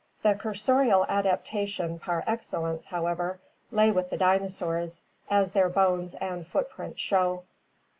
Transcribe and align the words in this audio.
The 0.23 0.33
cursorial 0.33 1.05
adaptation 1.07 1.99
par 1.99 2.23
excellence, 2.25 2.85
however, 2.87 3.39
lay 3.69 3.91
with 3.91 4.09
the 4.09 4.17
dino 4.17 4.47
saurs, 4.47 5.01
as 5.29 5.51
their 5.51 5.69
bones 5.69 6.15
and 6.15 6.47
footprints 6.47 6.99
show. 6.99 7.43